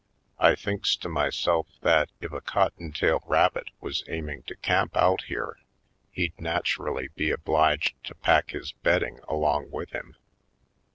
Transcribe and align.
I 0.39 0.55
thinks 0.55 0.95
to 0.95 1.09
myself 1.09 1.67
that 1.81 2.09
if 2.21 2.31
a 2.31 2.41
cotton 2.41 2.91
tail 2.91 3.21
rabbit 3.27 3.67
was 3.81 4.03
aiming 4.07 4.41
to 4.47 4.55
camp 4.55 4.97
out 4.97 5.25
here 5.25 5.59
he'd 6.09 6.41
naturally 6.41 7.09
be 7.09 7.29
obliged 7.29 8.03
to 8.05 8.15
pack 8.15 8.49
his 8.49 8.71
bedding 8.71 9.19
along 9.29 9.69
with 9.69 9.91
him. 9.91 10.15